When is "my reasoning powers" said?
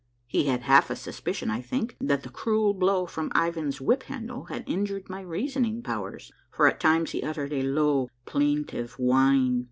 5.11-6.31